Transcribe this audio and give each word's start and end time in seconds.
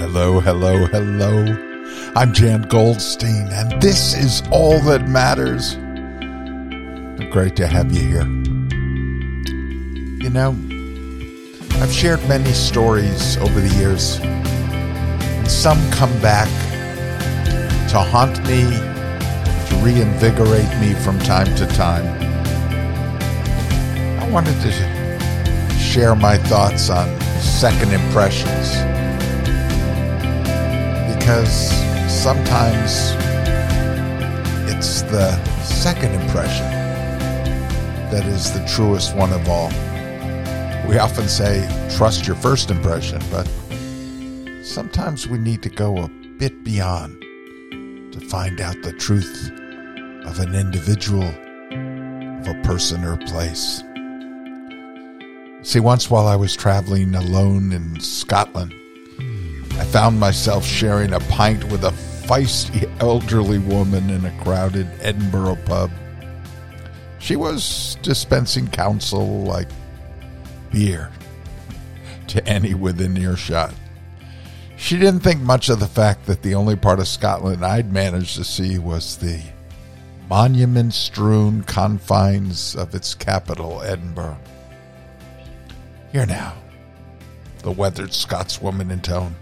Hello, 0.00 0.40
hello, 0.40 0.86
hello. 0.86 1.44
I'm 2.16 2.32
Jan 2.32 2.62
Goldstein, 2.62 3.48
and 3.52 3.82
this 3.82 4.14
is 4.14 4.42
All 4.50 4.80
That 4.80 5.06
Matters. 5.06 5.74
Great 7.30 7.54
to 7.56 7.66
have 7.66 7.92
you 7.92 8.00
here. 8.08 8.26
You 10.22 10.30
know, 10.30 10.56
I've 11.82 11.92
shared 11.92 12.26
many 12.26 12.50
stories 12.52 13.36
over 13.36 13.60
the 13.60 13.68
years, 13.76 14.18
and 14.22 15.50
some 15.50 15.78
come 15.90 16.18
back 16.22 16.48
to 17.90 17.98
haunt 17.98 18.38
me, 18.48 18.70
to 18.70 19.84
reinvigorate 19.84 20.80
me 20.80 20.94
from 20.94 21.18
time 21.18 21.54
to 21.56 21.66
time. 21.66 22.06
I 24.18 24.30
wanted 24.30 24.58
to 24.62 25.78
share 25.78 26.14
my 26.14 26.38
thoughts 26.38 26.88
on 26.88 27.20
second 27.42 27.92
impressions 27.92 28.78
because 31.20 31.70
sometimes 32.10 33.12
it's 34.72 35.02
the 35.02 35.30
second 35.62 36.14
impression 36.14 36.64
that 38.10 38.24
is 38.24 38.50
the 38.52 38.64
truest 38.66 39.14
one 39.14 39.30
of 39.30 39.46
all. 39.46 39.68
We 40.88 40.98
often 40.98 41.28
say, 41.28 41.68
trust 41.94 42.26
your 42.26 42.36
first 42.36 42.70
impression, 42.70 43.20
but 43.30 43.46
sometimes 44.64 45.28
we 45.28 45.36
need 45.36 45.62
to 45.62 45.68
go 45.68 45.98
a 45.98 46.08
bit 46.38 46.64
beyond 46.64 47.20
to 48.12 48.20
find 48.30 48.58
out 48.58 48.80
the 48.82 48.94
truth 48.94 49.52
of 50.24 50.38
an 50.38 50.54
individual, 50.54 51.28
of 51.28 52.48
a 52.48 52.60
person 52.64 53.04
or 53.04 53.18
place. 53.18 53.82
See, 55.62 55.80
once 55.80 56.10
while 56.10 56.26
I 56.26 56.36
was 56.36 56.56
traveling 56.56 57.14
alone 57.14 57.72
in 57.72 58.00
Scotland, 58.00 58.74
I 59.80 59.84
found 59.84 60.20
myself 60.20 60.62
sharing 60.62 61.14
a 61.14 61.20
pint 61.20 61.64
with 61.64 61.84
a 61.84 61.90
feisty 62.26 62.86
elderly 63.00 63.58
woman 63.58 64.10
in 64.10 64.26
a 64.26 64.42
crowded 64.42 64.86
Edinburgh 65.00 65.56
pub. 65.64 65.90
She 67.18 67.34
was 67.34 67.96
dispensing 68.02 68.68
counsel 68.68 69.40
like 69.44 69.68
beer 70.70 71.10
to 72.26 72.46
any 72.46 72.74
within 72.74 73.16
earshot. 73.16 73.72
She 74.76 74.98
didn't 74.98 75.20
think 75.20 75.40
much 75.40 75.70
of 75.70 75.80
the 75.80 75.86
fact 75.86 76.26
that 76.26 76.42
the 76.42 76.54
only 76.54 76.76
part 76.76 77.00
of 77.00 77.08
Scotland 77.08 77.64
I'd 77.64 77.90
managed 77.90 78.36
to 78.36 78.44
see 78.44 78.78
was 78.78 79.16
the 79.16 79.40
monument 80.28 80.92
strewn 80.92 81.62
confines 81.62 82.76
of 82.76 82.94
its 82.94 83.14
capital, 83.14 83.80
Edinburgh. 83.80 84.38
Here 86.12 86.26
now, 86.26 86.52
the 87.62 87.72
weathered 87.72 88.10
Scotswoman 88.10 88.82
in 88.82 88.90
intoned. 88.90 89.36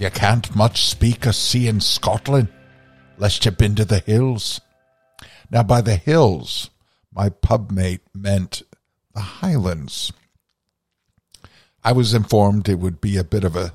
You 0.00 0.10
can't 0.10 0.56
much 0.56 0.86
speak 0.86 1.26
of 1.26 1.34
seeing 1.34 1.80
Scotland, 1.80 2.48
lest 3.18 3.44
you've 3.44 3.58
been 3.58 3.74
to 3.74 3.84
the 3.84 3.98
hills. 3.98 4.58
Now, 5.50 5.62
by 5.62 5.82
the 5.82 5.96
hills, 5.96 6.70
my 7.12 7.28
pub 7.28 7.70
mate 7.70 8.00
meant 8.14 8.62
the 9.12 9.20
Highlands. 9.20 10.10
I 11.84 11.92
was 11.92 12.14
informed 12.14 12.66
it 12.66 12.78
would 12.78 13.02
be 13.02 13.18
a 13.18 13.24
bit 13.24 13.44
of 13.44 13.56
a 13.56 13.74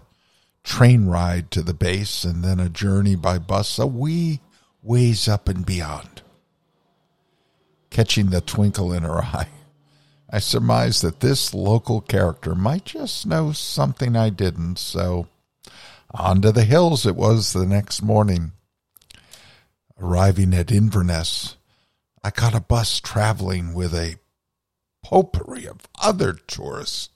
train 0.64 1.06
ride 1.06 1.52
to 1.52 1.62
the 1.62 1.76
base 1.76 2.24
and 2.24 2.44
then 2.44 2.60
a 2.60 2.70
journey 2.70 3.16
by 3.16 3.38
bus 3.38 3.78
a 3.78 3.86
wee 3.86 4.40
ways 4.82 5.28
up 5.28 5.48
and 5.48 5.64
beyond. 5.64 6.24
Catching 7.92 8.32
the 8.32 8.42
twinkle 8.42 8.92
in 8.92 9.04
her 9.04 9.20
eye, 9.24 9.50
I 10.28 10.40
surmised 10.40 11.04
that 11.04 11.20
this 11.20 11.54
local 11.54 12.02
character 12.02 12.56
might 12.56 12.86
just 12.86 13.28
know 13.28 13.52
something 13.52 14.16
I 14.16 14.32
didn't, 14.32 14.80
so 14.80 15.28
on 16.16 16.42
to 16.42 16.52
the 16.52 16.64
hills 16.64 17.06
it 17.06 17.16
was 17.16 17.54
the 17.54 17.66
next 17.66 18.02
morning. 18.02 18.54
Arriving 20.00 20.54
at 20.54 20.72
Inverness, 20.72 21.58
I 22.24 22.32
caught 22.32 22.56
a 22.56 22.60
bus 22.60 23.00
traveling 23.00 23.74
with 23.74 23.94
a 23.94 24.16
potpourri 25.04 25.68
of 25.68 25.88
other 26.02 26.34
tourists 26.34 27.10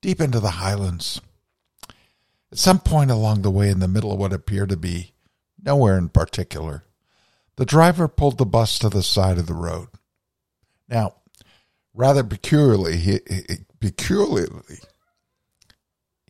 deep 0.00 0.20
into 0.20 0.40
the 0.40 0.50
highlands. 0.50 1.20
At 2.52 2.58
some 2.58 2.78
point 2.78 3.10
along 3.10 3.42
the 3.42 3.50
way, 3.50 3.68
in 3.68 3.80
the 3.80 3.88
middle 3.88 4.12
of 4.12 4.18
what 4.18 4.32
appeared 4.32 4.68
to 4.68 4.76
be 4.76 5.12
nowhere 5.62 5.98
in 5.98 6.08
particular, 6.08 6.84
the 7.56 7.64
driver 7.64 8.08
pulled 8.08 8.38
the 8.38 8.46
bus 8.46 8.78
to 8.78 8.88
the 8.88 9.02
side 9.02 9.38
of 9.38 9.46
the 9.46 9.54
road. 9.54 9.88
Now, 10.88 11.14
rather 11.94 12.22
peculiarly, 12.22 12.98
he, 12.98 13.20
he, 13.28 13.56
peculiarly, 13.80 14.78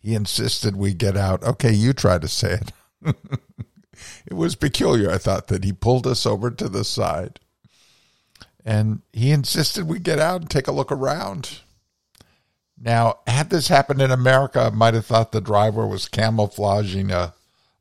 he 0.04 0.15
insisted 0.15 0.76
we 0.76 0.92
get 0.92 1.16
out. 1.16 1.42
Okay, 1.42 1.72
you 1.72 1.94
try 1.94 2.19
to 2.19 2.28
say 2.28 2.60
it. 2.60 2.72
it 4.26 4.34
was 4.34 4.54
peculiar, 4.54 5.10
I 5.10 5.19
thought, 5.19 5.47
that 5.48 5.65
he 5.65 5.72
pulled 5.72 6.06
us 6.06 6.26
over 6.26 6.50
to 6.50 6.69
the 6.69 6.84
side 6.84 7.41
and 8.64 9.03
he 9.12 9.31
insisted 9.31 9.87
we 9.87 9.98
get 9.98 10.19
out 10.19 10.41
and 10.41 10.50
take 10.50 10.66
a 10.69 10.72
look 10.72 10.91
around. 10.91 11.60
Now, 12.81 13.20
had 13.26 13.50
this 13.50 13.69
happened 13.69 14.03
in 14.03 14.10
America, 14.10 14.70
I 14.72 14.75
might 14.75 14.94
have 14.94 15.06
thought 15.06 15.32
the 15.32 15.41
driver 15.41 15.87
was 15.87 16.09
camouflaging 16.09 17.10
a, 17.10 17.34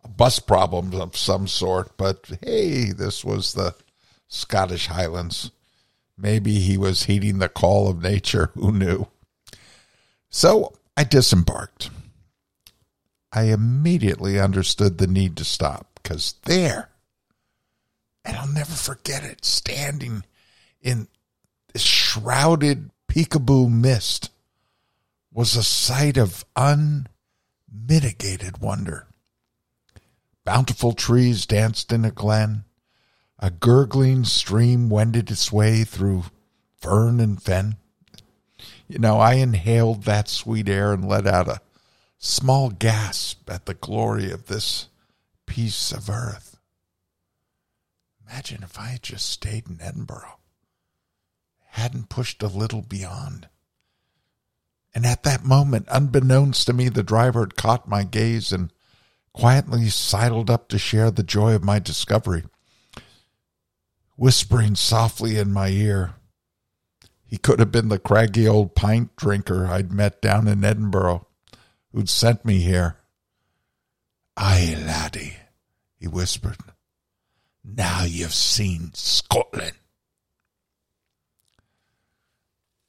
a 0.04 0.08
bus 0.08 0.40
problem 0.40 0.94
of 0.94 1.18
some 1.18 1.48
sort, 1.48 1.98
but 1.98 2.30
hey, 2.42 2.92
this 2.92 3.26
was 3.26 3.54
the 3.54 3.76
Scottish 4.28 4.88
Highlands. 4.88 5.52
Maybe 6.18 6.60
he 6.60 6.78
was 6.78 7.04
heeding 7.04 7.40
the 7.40 7.50
call 7.50 7.90
of 7.90 8.02
nature, 8.02 8.52
who 8.54 8.72
knew? 8.72 9.08
So 10.30 10.74
I 10.96 11.04
disembarked. 11.04 11.90
I 13.34 13.46
immediately 13.46 14.40
understood 14.40 15.00
the 15.00 15.08
need 15.08 15.36
to 15.38 15.44
stop 15.44 15.88
because 15.96 16.36
there, 16.44 16.90
and 18.24 18.38
I'll 18.38 18.48
never 18.48 18.74
forget 18.74 19.24
it, 19.24 19.44
standing 19.44 20.24
in 20.82 21.08
this 21.74 21.82
shrouded 21.82 22.92
peekaboo 23.08 23.72
mist 23.72 24.30
was 25.32 25.56
a 25.56 25.64
sight 25.64 26.16
of 26.16 26.46
unmitigated 26.56 28.60
wonder. 28.60 29.08
Bountiful 30.46 30.94
trees 30.94 31.48
danced 31.48 31.92
in 31.92 32.06
a 32.06 32.12
glen. 32.12 32.66
A 33.40 33.50
gurgling 33.50 34.26
stream 34.26 34.90
wended 34.90 35.32
its 35.32 35.52
way 35.52 35.84
through 35.84 36.26
fern 36.80 37.20
and 37.20 37.42
fen. 37.42 37.78
You 38.88 39.00
know, 39.00 39.20
I 39.20 39.34
inhaled 39.36 40.04
that 40.04 40.30
sweet 40.30 40.70
air 40.70 40.94
and 40.94 41.08
let 41.08 41.26
out 41.26 41.48
a 41.48 41.62
small 42.24 42.70
gasp 42.70 43.50
at 43.50 43.66
the 43.66 43.74
glory 43.74 44.32
of 44.32 44.48
this 44.48 44.88
piece 45.46 45.92
of 45.92 46.10
earth. 46.10 46.58
Imagine 48.26 48.64
if 48.64 48.80
I 48.80 48.88
had 48.88 49.04
just 49.04 49.30
stayed 49.30 49.68
in 49.68 49.82
Edinburgh, 49.82 50.40
hadn't 51.72 52.08
pushed 52.08 52.42
a 52.42 52.48
little 52.48 52.82
beyond. 52.82 53.50
And 54.96 55.06
at 55.06 55.24
that 55.24 55.44
moment, 55.44 55.88
unbeknownst 55.92 56.66
to 56.68 56.74
me, 56.74 56.88
the 56.88 57.04
driver 57.04 57.42
had 57.42 57.58
caught 57.58 57.90
my 57.90 58.06
gaze 58.06 58.54
and 58.54 58.72
quietly 59.34 59.90
sidled 59.90 60.50
up 60.50 60.70
to 60.70 60.80
share 60.80 61.12
the 61.12 61.24
joy 61.24 61.54
of 61.54 61.64
my 61.64 61.78
discovery. 61.78 62.44
Whispering 64.16 64.76
softly 64.76 65.38
in 65.38 65.52
my 65.52 65.68
ear, 65.68 66.16
he 67.26 67.38
could 67.38 67.60
have 67.60 67.72
been 67.72 67.90
the 67.90 68.00
craggy 68.00 68.48
old 68.48 68.76
pint 68.76 69.14
drinker 69.18 69.66
I'd 69.66 69.92
met 69.92 70.22
down 70.22 70.48
in 70.48 70.64
Edinburgh 70.64 71.28
who'd 71.94 72.10
sent 72.10 72.44
me 72.44 72.60
here. 72.60 72.98
Aye, 74.36 74.76
laddie, 74.86 75.38
he 76.00 76.08
whispered. 76.08 76.58
Now 77.64 78.04
you've 78.04 78.34
seen 78.34 78.92
Scotland. 78.94 79.78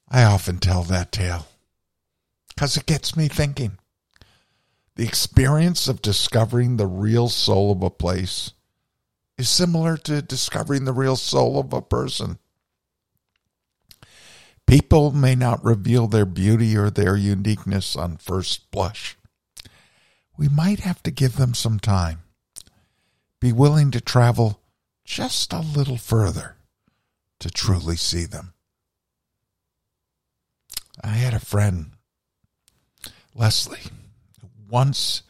I 0.09 0.23
often 0.23 0.57
tell 0.57 0.83
that 0.83 1.11
tale 1.11 1.47
because 2.49 2.77
it 2.77 2.85
gets 2.85 3.15
me 3.15 3.27
thinking. 3.27 3.77
The 4.95 5.05
experience 5.05 5.87
of 5.87 6.01
discovering 6.01 6.77
the 6.77 6.87
real 6.87 7.27
soul 7.27 7.71
of 7.71 7.83
a 7.83 7.89
place 7.89 8.51
is 9.37 9.49
similar 9.49 9.97
to 9.97 10.21
discovering 10.21 10.85
the 10.85 10.93
real 10.93 11.17
soul 11.17 11.59
of 11.59 11.73
a 11.73 11.81
person. 11.81 12.39
People 14.67 15.11
may 15.11 15.35
not 15.35 15.63
reveal 15.63 16.07
their 16.07 16.25
beauty 16.25 16.75
or 16.75 16.89
their 16.89 17.15
uniqueness 17.15 17.95
on 17.95 18.17
first 18.17 18.71
blush. 18.71 19.15
We 20.37 20.49
might 20.49 20.79
have 20.79 21.03
to 21.03 21.11
give 21.11 21.37
them 21.37 21.53
some 21.53 21.79
time. 21.79 22.23
Be 23.39 23.51
willing 23.51 23.91
to 23.91 24.01
travel 24.01 24.59
just 25.03 25.53
a 25.53 25.59
little 25.59 25.97
further 25.97 26.55
to 27.39 27.49
truly 27.49 27.95
see 27.95 28.25
them. 28.25 28.53
I 31.03 31.09
had 31.09 31.33
a 31.33 31.39
friend, 31.39 31.91
Leslie, 33.35 33.91
once 34.67 35.21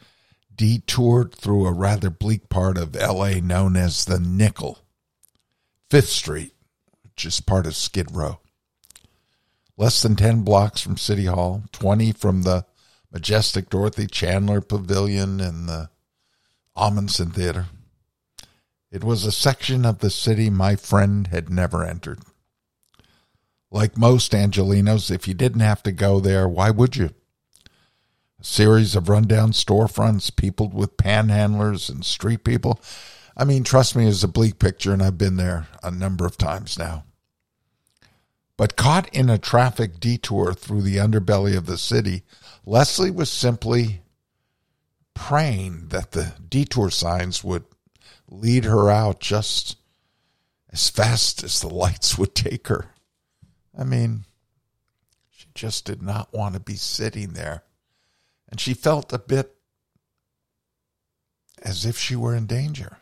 detoured 0.54 1.34
through 1.34 1.66
a 1.66 1.72
rather 1.72 2.08
bleak 2.08 2.48
part 2.48 2.78
of 2.78 2.94
LA 2.94 3.40
known 3.42 3.76
as 3.76 4.06
the 4.06 4.18
Nickel, 4.18 4.78
Fifth 5.90 6.08
Street, 6.08 6.54
which 7.02 7.26
is 7.26 7.40
part 7.40 7.66
of 7.66 7.76
Skid 7.76 8.14
Row. 8.14 8.40
Less 9.78 10.00
than 10.00 10.16
10 10.16 10.42
blocks 10.42 10.80
from 10.80 10.96
City 10.96 11.26
Hall, 11.26 11.64
20 11.72 12.12
from 12.12 12.42
the 12.42 12.64
majestic 13.12 13.68
Dorothy 13.68 14.06
Chandler 14.06 14.60
Pavilion 14.60 15.40
and 15.40 15.68
the 15.68 15.90
Ahmanson 16.76 17.32
Theater. 17.32 17.66
It 18.90 19.04
was 19.04 19.24
a 19.24 19.32
section 19.32 19.84
of 19.84 19.98
the 19.98 20.10
city 20.10 20.48
my 20.48 20.76
friend 20.76 21.26
had 21.26 21.50
never 21.50 21.84
entered. 21.84 22.20
Like 23.70 23.98
most 23.98 24.32
Angelenos, 24.32 25.10
if 25.10 25.28
you 25.28 25.34
didn't 25.34 25.60
have 25.60 25.82
to 25.82 25.92
go 25.92 26.20
there, 26.20 26.48
why 26.48 26.70
would 26.70 26.96
you? 26.96 27.10
A 28.40 28.44
series 28.44 28.94
of 28.96 29.08
rundown 29.08 29.52
storefronts 29.52 30.34
peopled 30.34 30.72
with 30.72 30.96
panhandlers 30.96 31.90
and 31.90 32.04
street 32.04 32.44
people. 32.44 32.80
I 33.36 33.44
mean, 33.44 33.64
trust 33.64 33.96
me, 33.96 34.06
it's 34.06 34.22
a 34.22 34.28
bleak 34.28 34.58
picture, 34.58 34.92
and 34.92 35.02
I've 35.02 35.18
been 35.18 35.36
there 35.36 35.66
a 35.82 35.90
number 35.90 36.24
of 36.24 36.38
times 36.38 36.78
now. 36.78 37.04
But 38.56 38.76
caught 38.76 39.14
in 39.14 39.28
a 39.28 39.38
traffic 39.38 40.00
detour 40.00 40.54
through 40.54 40.82
the 40.82 40.96
underbelly 40.96 41.56
of 41.56 41.66
the 41.66 41.76
city, 41.76 42.22
Leslie 42.64 43.10
was 43.10 43.30
simply 43.30 44.00
praying 45.14 45.88
that 45.88 46.12
the 46.12 46.34
detour 46.48 46.90
signs 46.90 47.44
would 47.44 47.64
lead 48.28 48.64
her 48.64 48.90
out 48.90 49.20
just 49.20 49.76
as 50.70 50.88
fast 50.88 51.42
as 51.42 51.60
the 51.60 51.68
lights 51.68 52.18
would 52.18 52.34
take 52.34 52.68
her. 52.68 52.90
I 53.78 53.84
mean, 53.84 54.24
she 55.30 55.46
just 55.54 55.84
did 55.84 56.02
not 56.02 56.32
want 56.32 56.54
to 56.54 56.60
be 56.60 56.76
sitting 56.76 57.34
there. 57.34 57.62
And 58.48 58.60
she 58.60 58.74
felt 58.74 59.12
a 59.12 59.18
bit 59.18 59.54
as 61.62 61.84
if 61.84 61.98
she 61.98 62.16
were 62.16 62.34
in 62.34 62.46
danger. 62.46 62.98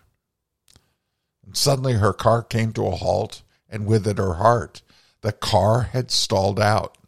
And 1.45 1.57
suddenly 1.57 1.95
her 1.95 2.13
car 2.13 2.43
came 2.43 2.73
to 2.73 2.87
a 2.87 2.97
halt, 2.97 3.43
and 3.69 3.87
with 3.87 4.07
it 4.07 4.19
her 4.19 4.35
heart. 4.35 4.83
The 5.25 5.33
car 5.33 5.85
had 5.85 6.11
stalled 6.11 6.61
out. 6.61 6.99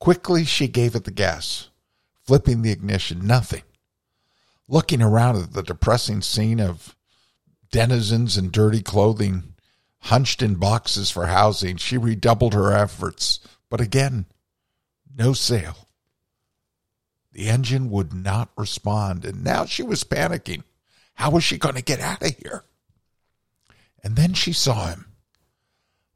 Quickly 0.00 0.46
she 0.46 0.66
gave 0.66 0.94
it 0.94 1.04
the 1.04 1.10
gas, 1.10 1.68
flipping 2.24 2.62
the 2.62 2.70
ignition. 2.70 3.26
Nothing. 3.26 3.64
Looking 4.66 5.02
around 5.02 5.36
at 5.36 5.52
the 5.52 5.62
depressing 5.62 6.22
scene 6.22 6.58
of 6.58 6.96
denizens 7.70 8.38
in 8.38 8.50
dirty 8.50 8.80
clothing, 8.80 9.52
hunched 10.04 10.40
in 10.40 10.54
boxes 10.54 11.10
for 11.10 11.26
housing, 11.26 11.76
she 11.76 11.98
redoubled 11.98 12.54
her 12.54 12.72
efforts. 12.72 13.40
But 13.68 13.82
again, 13.82 14.24
no 15.14 15.34
sale. 15.34 15.88
The 17.30 17.50
engine 17.50 17.90
would 17.90 18.14
not 18.14 18.48
respond, 18.56 19.26
and 19.26 19.44
now 19.44 19.66
she 19.66 19.82
was 19.82 20.02
panicking. 20.02 20.62
How 21.16 21.28
was 21.28 21.44
she 21.44 21.58
going 21.58 21.74
to 21.74 21.82
get 21.82 22.00
out 22.00 22.22
of 22.22 22.34
here? 22.38 22.64
And 24.02 24.16
then 24.16 24.32
she 24.32 24.54
saw 24.54 24.86
him 24.86 25.12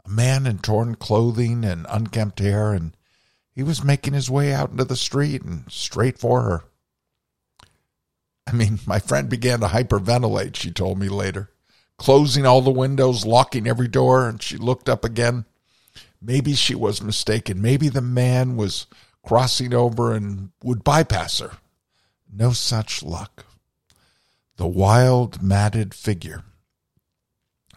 a 0.05 0.09
man 0.09 0.47
in 0.47 0.59
torn 0.59 0.95
clothing 0.95 1.65
and 1.65 1.87
unkempt 1.89 2.39
hair, 2.39 2.73
and 2.73 2.97
he 3.53 3.63
was 3.63 3.85
making 3.85 4.15
his 4.15 4.31
way 4.31 4.53
out 4.53 4.71
into 4.71 4.85
the 4.85 4.97
street 4.97 5.43
and 5.43 5.71
straight 5.71 6.19
for 6.19 6.43
her. 6.43 6.65
I 8.47 8.53
mean, 8.53 8.81
my 8.87 8.99
friend 8.99 9.29
began 9.29 9.61
to 9.61 9.67
hyperventilate, 9.67 10.57
she 10.57 10.71
told 10.71 10.99
me 10.99 11.09
later, 11.09 11.51
closing 11.99 12.47
all 12.47 12.63
the 12.63 12.71
windows, 12.71 13.25
locking 13.25 13.67
every 13.67 13.89
door, 13.89 14.29
and 14.29 14.43
she 14.43 14.57
looked 14.57 14.89
up 14.89 15.05
again. 15.05 15.45
Maybe 16.21 16.55
she 16.55 16.75
was 16.75 17.03
mistaken. 17.03 17.63
Maybe 17.63 17.89
the 17.89 18.03
man 18.03 18.57
was 18.57 18.87
crossing 19.25 19.73
over 19.73 20.13
and 20.13 20.51
would 20.63 20.83
bypass 20.85 21.39
her. 21.39 21.59
No 22.33 22.53
such 22.53 23.03
luck. 23.03 23.45
The 24.57 24.67
wild, 24.67 25.43
matted 25.43 25.95
figure 25.95 26.45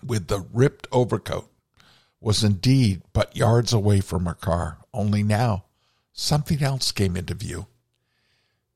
with 0.05 0.27
the 0.27 0.45
ripped 0.51 0.87
overcoat 0.91 1.49
was 2.23 2.43
indeed 2.43 3.01
but 3.11 3.35
yards 3.35 3.73
away 3.73 3.99
from 3.99 4.25
her 4.25 4.33
car, 4.33 4.77
only 4.93 5.23
now 5.23 5.65
something 6.13 6.63
else 6.63 6.91
came 6.91 7.17
into 7.17 7.33
view 7.33 7.67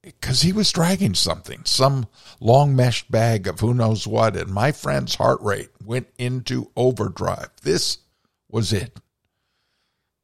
because 0.01 0.41
he 0.41 0.53
was 0.53 0.71
dragging 0.71 1.13
something, 1.13 1.61
some 1.65 2.07
long 2.39 2.75
meshed 2.75 3.11
bag 3.11 3.47
of 3.47 3.59
who 3.59 3.73
knows 3.73 4.07
what, 4.07 4.35
and 4.37 4.53
my 4.53 4.71
friend's 4.71 5.15
heart 5.15 5.41
rate 5.41 5.69
went 5.83 6.07
into 6.17 6.71
overdrive. 6.75 7.49
This 7.61 7.97
was 8.49 8.71
it. 8.71 8.99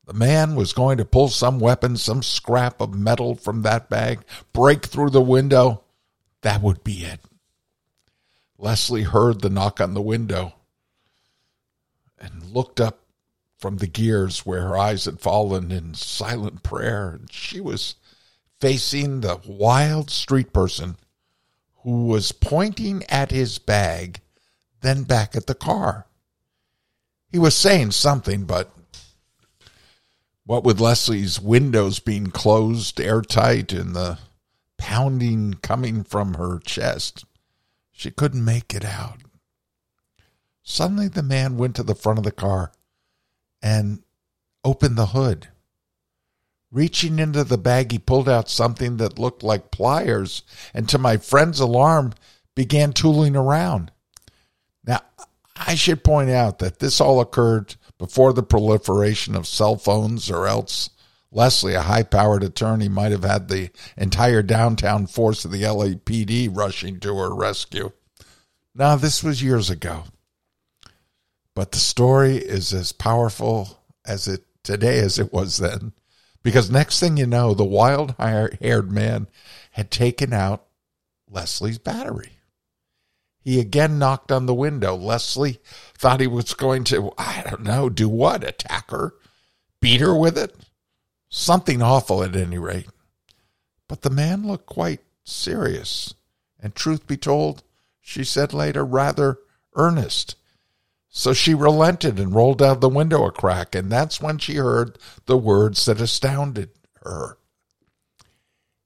The 0.05 0.13
man 0.13 0.55
was 0.55 0.73
going 0.73 0.97
to 0.97 1.05
pull 1.05 1.29
some 1.29 1.59
weapon, 1.59 1.97
some 1.97 2.23
scrap 2.23 2.81
of 2.81 2.93
metal 2.93 3.35
from 3.35 3.61
that 3.63 3.89
bag, 3.89 4.23
break 4.51 4.85
through 4.85 5.09
the 5.11 5.21
window. 5.21 5.83
That 6.41 6.61
would 6.61 6.83
be 6.83 7.05
it. 7.05 7.21
Leslie 8.57 9.03
heard 9.03 9.41
the 9.41 9.49
knock 9.49 9.81
on 9.81 9.93
the 9.93 10.01
window 10.01 10.53
and 12.17 12.43
looked 12.43 12.79
up 12.79 13.02
from 13.63 13.77
the 13.77 13.87
gears 13.87 14.45
where 14.45 14.63
her 14.63 14.77
eyes 14.77 15.05
had 15.05 15.21
fallen 15.21 15.71
in 15.71 15.93
silent 15.93 16.63
prayer. 16.63 17.11
And 17.11 17.31
she 17.31 17.61
was 17.61 17.95
facing 18.59 19.21
the 19.21 19.39
wild 19.47 20.09
street 20.09 20.51
person 20.51 20.97
who 21.83 22.07
was 22.07 22.33
pointing 22.33 23.05
at 23.07 23.31
his 23.31 23.59
bag, 23.59 24.19
then 24.81 25.03
back 25.03 25.33
at 25.33 25.47
the 25.47 25.55
car. 25.55 26.07
He 27.31 27.39
was 27.39 27.55
saying 27.55 27.91
something, 27.91 28.43
but 28.43 28.69
what 30.45 30.65
with 30.65 30.81
Leslie's 30.81 31.39
windows 31.39 31.99
being 31.99 32.31
closed 32.31 32.99
airtight 32.99 33.71
and 33.71 33.95
the 33.95 34.19
pounding 34.77 35.53
coming 35.53 36.03
from 36.03 36.33
her 36.33 36.59
chest, 36.59 37.23
she 37.93 38.11
couldn't 38.11 38.43
make 38.43 38.75
it 38.75 38.83
out. 38.83 39.19
Suddenly, 40.63 41.07
the 41.07 41.23
man 41.23 41.55
went 41.55 41.77
to 41.77 41.83
the 41.83 41.95
front 41.95 42.19
of 42.19 42.25
the 42.25 42.31
car 42.33 42.73
and 43.63 44.03
opened 44.63 44.97
the 44.97 45.07
hood. 45.07 45.47
Reaching 46.71 47.17
into 47.17 47.43
the 47.43 47.57
bag, 47.57 47.91
he 47.91 47.99
pulled 47.99 48.27
out 48.27 48.49
something 48.49 48.97
that 48.97 49.17
looked 49.17 49.41
like 49.41 49.71
pliers, 49.71 50.43
and 50.73 50.89
to 50.89 50.97
my 50.97 51.17
friend's 51.17 51.59
alarm, 51.59 52.13
began 52.55 52.93
tooling 52.93 53.35
around. 53.35 53.91
Now, 54.85 54.99
I 55.55 55.75
should 55.75 56.03
point 56.03 56.29
out 56.29 56.59
that 56.59 56.79
this 56.79 56.99
all 56.99 57.21
occurred 57.21 57.75
before 57.97 58.33
the 58.33 58.43
proliferation 58.43 59.35
of 59.35 59.47
cell 59.47 59.77
phones, 59.77 60.29
or 60.29 60.47
else 60.47 60.89
Leslie, 61.31 61.73
a 61.73 61.81
high 61.81 62.03
powered 62.03 62.43
attorney, 62.43 62.89
might 62.89 63.11
have 63.11 63.23
had 63.23 63.47
the 63.47 63.69
entire 63.95 64.43
downtown 64.43 65.07
force 65.07 65.45
of 65.45 65.51
the 65.51 65.63
LAPD 65.63 66.55
rushing 66.55 66.99
to 66.99 67.15
her 67.17 67.33
rescue. 67.33 67.91
Now, 68.75 68.95
this 68.95 69.23
was 69.23 69.43
years 69.43 69.69
ago, 69.69 70.05
but 71.55 71.71
the 71.71 71.79
story 71.79 72.37
is 72.37 72.73
as 72.73 72.91
powerful 72.91 73.83
as 74.05 74.27
it 74.27 74.43
today 74.63 74.99
as 74.99 75.19
it 75.19 75.31
was 75.31 75.57
then. 75.57 75.93
Because 76.41 76.69
next 76.69 76.99
thing 76.99 77.17
you 77.17 77.25
know, 77.25 77.53
the 77.53 77.63
wild 77.63 78.15
haired 78.17 78.91
man 78.91 79.27
had 79.71 79.89
taken 79.89 80.33
out 80.33 80.65
Leslie's 81.29 81.77
battery. 81.77 82.33
He 83.39 83.59
again 83.59 83.99
knocked 83.99 84.31
on 84.31 84.45
the 84.45 84.53
window. 84.53 84.95
Leslie 84.95 85.59
thought 85.97 86.21
he 86.21 86.27
was 86.27 86.53
going 86.53 86.85
to, 86.85 87.11
I 87.17 87.43
don't 87.49 87.63
know, 87.63 87.89
do 87.89 88.07
what? 88.07 88.43
Attack 88.43 88.91
her? 88.91 89.13
Beat 89.81 89.99
her 90.01 90.15
with 90.15 90.37
it? 90.37 90.55
Something 91.29 91.81
awful 91.81 92.23
at 92.23 92.35
any 92.35 92.57
rate. 92.57 92.87
But 93.89 94.01
the 94.01 94.09
man 94.09 94.47
looked 94.47 94.65
quite 94.65 95.01
serious, 95.25 96.13
and 96.59 96.73
truth 96.73 97.05
be 97.05 97.17
told, 97.17 97.63
she 97.99 98.23
said 98.23 98.53
later, 98.53 98.85
rather 98.85 99.39
earnest. 99.75 100.35
So 101.15 101.31
she 101.31 101.53
relented 101.53 102.19
and 102.19 102.33
rolled 102.33 102.59
out 102.59 102.81
the 102.81 102.89
window 102.89 103.23
a 103.25 103.31
crack, 103.31 103.75
and 103.75 103.91
that's 103.91 104.19
when 104.19 104.39
she 104.39 104.55
heard 104.55 104.97
the 105.27 105.37
words 105.37 105.85
that 105.85 106.01
astounded 106.01 106.71
her. 107.03 107.37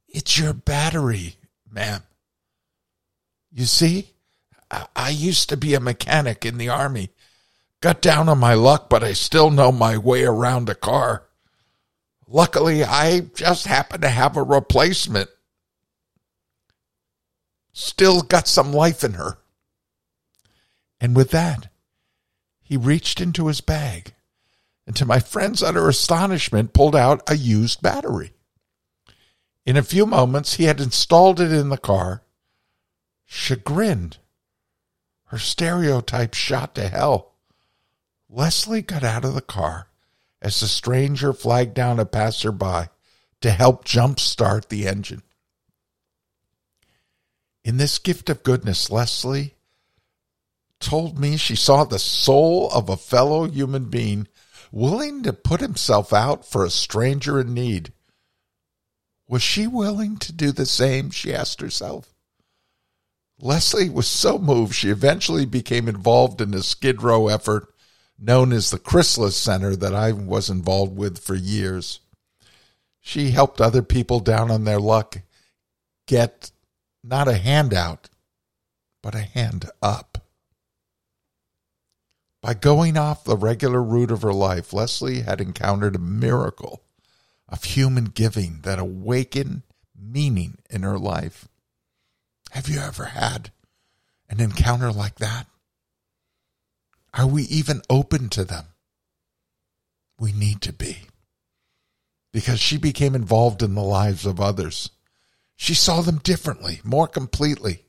It's 0.10 0.38
your 0.38 0.53
battery, 0.53 1.36
ma'am. 1.72 2.03
You 3.50 3.63
see, 3.63 4.10
I 4.69 5.10
used 5.10 5.48
to 5.50 5.57
be 5.57 5.74
a 5.74 5.79
mechanic 5.79 6.46
in 6.46 6.57
the 6.57 6.67
army. 6.67 7.12
Got 7.79 8.01
down 8.01 8.27
on 8.27 8.39
my 8.39 8.55
luck, 8.55 8.89
but 8.89 9.05
I 9.05 9.13
still 9.13 9.50
know 9.50 9.72
my 9.72 9.98
way 9.98 10.25
around 10.25 10.67
a 10.67 10.75
car. 10.75 11.24
Luckily, 12.27 12.84
I 12.84 13.22
just 13.36 13.67
happen 13.67 14.01
to 14.01 14.10
have 14.10 14.36
a 14.36 14.43
replacement. 14.43 15.29
Still 17.72 18.22
got 18.22 18.50
some 18.50 18.74
life 18.74 19.05
in 19.05 19.13
her. 19.13 19.38
And 21.00 21.15
with 21.15 21.31
that, 21.31 21.69
he 22.67 22.75
reached 22.75 23.21
into 23.21 23.47
his 23.47 23.62
bag 23.62 24.13
and, 24.86 24.93
to 24.95 25.05
my 25.05 25.19
friend's 25.19 25.63
utter 25.63 25.88
astonishment, 25.88 26.74
pulled 26.74 26.97
out 26.97 27.24
a 27.29 27.38
used 27.38 27.81
battery. 27.81 28.33
In 29.65 29.77
a 29.77 29.83
few 29.83 30.05
moments, 30.05 30.55
he 30.55 30.65
had 30.65 30.81
installed 30.81 31.39
it 31.39 31.51
in 31.51 31.69
the 31.69 31.77
car. 31.77 32.24
Chagrined, 33.25 34.17
her 35.25 35.38
stereotype 35.38 36.33
shot 36.33 36.75
to 36.75 36.89
hell. 36.89 37.33
Leslie 38.29 38.81
got 38.81 39.03
out 39.03 39.24
of 39.24 39.33
the 39.33 39.41
car 39.41 39.88
as 40.41 40.59
the 40.59 40.67
stranger 40.67 41.31
flagged 41.31 41.74
down 41.74 42.00
a 42.00 42.05
passerby 42.05 42.89
to 43.41 43.51
help 43.51 43.86
jumpstart 43.86 44.67
the 44.67 44.88
engine. 44.88 45.24
In 47.63 47.77
this 47.77 47.97
gift 47.97 48.29
of 48.29 48.43
goodness, 48.43 48.89
Leslie 48.89 49.57
told 50.79 51.17
me 51.17 51.38
she 51.38 51.55
saw 51.55 51.84
the 51.84 52.00
soul 52.00 52.69
of 52.72 52.89
a 52.89 52.98
fellow 52.98 53.46
human 53.46 53.86
being 53.86 54.27
willing 54.72 55.24
to 55.24 55.34
put 55.34 55.62
himself 55.62 56.13
out 56.13 56.46
for 56.46 56.63
a 56.63 56.69
stranger 56.69 57.39
in 57.39 57.53
need. 57.53 57.91
Was 59.27 59.41
she 59.41 59.67
willing 59.67 60.17
to 60.17 60.31
do 60.31 60.51
the 60.51 60.65
same? 60.65 61.10
She 61.10 61.34
asked 61.34 61.62
herself. 61.62 62.13
Leslie 63.39 63.89
was 63.89 64.07
so 64.07 64.39
moved, 64.39 64.74
she 64.74 64.89
eventually 64.89 65.46
became 65.46 65.88
involved 65.88 66.41
in 66.41 66.53
a 66.53 66.63
Skid 66.63 67.03
Row 67.03 67.27
effort 67.27 67.74
known 68.19 68.51
as 68.51 68.72
the 68.72 68.79
Chrysalis 68.79 69.38
Center 69.38 69.75
that 69.75 69.93
I 69.93 70.12
was 70.12 70.50
involved 70.50 70.98
with 70.98 71.19
for 71.19 71.36
years. 71.36 72.00
She 73.00 73.31
helped 73.31 73.62
other 73.62 73.84
people 73.84 74.19
down 74.19 74.50
on 74.50 74.63
their 74.63 74.79
luck 74.79 75.19
get 76.07 76.51
not 77.03 77.27
a 77.27 77.38
handout, 77.38 78.10
but 79.03 79.13
a 79.13 79.19
hand 79.19 79.69
up. 79.81 80.16
By 82.48 82.54
going 82.54 82.96
off 82.96 83.25
the 83.25 83.36
regular 83.36 83.84
route 83.84 84.10
of 84.10 84.22
her 84.22 84.32
life, 84.32 84.72
Leslie 84.72 85.20
had 85.20 85.42
encountered 85.42 85.98
a 85.98 86.00
miracle 86.00 86.82
of 87.50 87.66
human 87.66 88.06
giving 88.06 88.62
that 88.62 88.80
awakened 88.80 89.63
meaning 89.94 90.60
in 90.70 90.84
her 90.84 90.98
life. 90.98 91.50
Have 92.51 92.70
you 92.70 92.80
ever 92.80 93.04
had 93.04 93.51
an 94.30 94.39
encounter 94.39 94.94
like 94.94 95.16
that? 95.16 95.48
Are 97.13 97.27
we 97.27 97.44
even 97.44 97.82
open 97.89 98.30
to 98.30 98.46
them? 98.46 98.68
We 100.18 100.32
need 100.32 100.62
to 100.62 100.72
be. 100.72 101.00
Because 102.32 102.62
she 102.62 102.77
became 102.77 103.13
involved 103.13 103.62
in 103.62 103.75
the 103.75 103.84
lives 103.84 104.25
of 104.25 104.39
others. 104.39 104.89
She 105.58 105.74
saw 105.74 106.00
them 106.00 106.20
differently, 106.20 106.80
more 106.86 107.10
completely. 107.10 107.87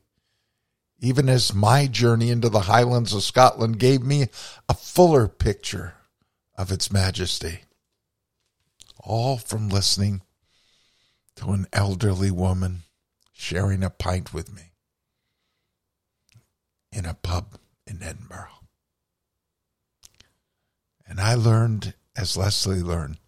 Even 1.01 1.29
as 1.29 1.55
my 1.55 1.87
journey 1.87 2.31
into 2.31 2.49
the 2.49 2.63
highlands 2.63 3.13
of 3.13 3.23
Scotland 3.23 3.79
gave 3.79 4.03
me 4.03 4.27
a 4.69 4.75
fuller 4.75 5.29
picture 5.29 5.95
of 6.57 6.73
its 6.73 6.91
majesty. 6.91 7.61
All 8.99 9.39
from 9.39 9.69
listening 9.69 10.23
to 11.37 11.51
an 11.51 11.67
elderly 11.73 12.33
woman 12.33 12.83
sharing 13.33 13.85
a 13.85 13.91
pint 13.91 14.35
with 14.35 14.53
me 14.53 14.73
in 16.91 17.07
a 17.07 17.15
pub 17.15 17.55
in 17.87 18.03
Edinburgh. 18.03 18.49
And 21.07 21.21
I 21.21 21.35
learned, 21.35 21.95
as 22.17 22.37
Leslie 22.37 22.83
learned, 22.83 23.19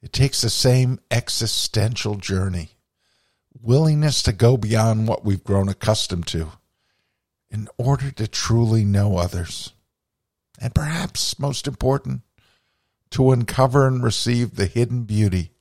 it 0.00 0.12
takes 0.12 0.40
the 0.40 0.50
same 0.50 1.00
existential 1.10 2.14
journey, 2.16 2.70
willingness 3.60 4.22
to 4.22 4.32
go 4.32 4.56
beyond 4.56 5.06
what 5.06 5.24
we've 5.24 5.44
grown 5.44 5.68
accustomed 5.68 6.26
to 6.28 6.52
in 7.52 7.68
order 7.76 8.10
to 8.10 8.26
truly 8.26 8.84
know 8.84 9.18
others. 9.18 9.74
And 10.58 10.74
perhaps 10.74 11.38
most 11.38 11.68
important, 11.68 12.22
to 13.10 13.30
uncover 13.30 13.86
and 13.86 14.02
receive 14.02 14.56
the 14.56 14.66
hidden 14.66 15.04
beauty 15.04 15.52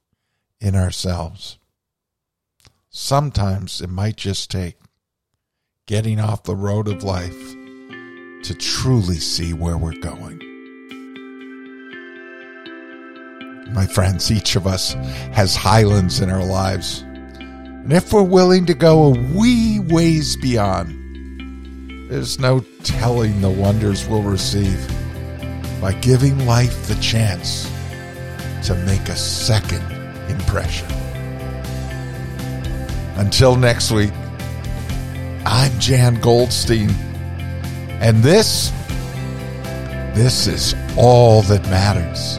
in 0.62 0.76
ourselves. 0.76 1.58
Sometimes 2.90 3.82
it 3.82 3.90
might 3.90 4.16
just 4.16 4.50
take 4.50 4.78
getting 5.86 6.20
off 6.20 6.44
the 6.44 6.56
road 6.56 6.88
of 6.88 7.04
life 7.04 7.56
to 8.44 8.56
truly 8.58 9.18
see 9.18 9.54
where 9.54 9.78
we're 9.78 10.00
going. 10.00 10.40
My 13.74 13.86
friends, 13.86 14.32
each 14.32 14.56
of 14.56 14.66
us 14.68 14.94
has 15.34 15.56
highlands 15.56 16.22
in 16.22 16.30
our 16.30 16.46
lives. 16.46 17.02
And 17.02 17.92
if 17.92 18.14
we're 18.14 18.24
willing 18.24 18.66
to 18.68 18.74
go 18.74 19.06
a 19.06 19.10
wee 19.10 19.80
ways 19.80 20.36
beyond, 20.38 21.01
there's 22.12 22.40
no 22.40 22.60
telling 22.84 23.40
the 23.40 23.50
wonders 23.50 24.06
we'll 24.06 24.22
receive 24.22 24.86
by 25.80 25.94
giving 26.02 26.46
life 26.46 26.86
the 26.90 26.96
chance 26.96 27.72
to 28.68 28.76
make 28.86 29.08
a 29.08 29.16
second 29.16 29.82
impression. 30.30 30.86
Until 33.16 33.56
next 33.56 33.92
week, 33.92 34.12
I'm 35.46 35.72
Jan 35.80 36.16
Goldstein, 36.16 36.90
and 38.02 38.22
this, 38.22 38.72
this 40.14 40.48
is 40.48 40.76
all 40.98 41.44
that 41.44 41.64
matters. 41.70 42.38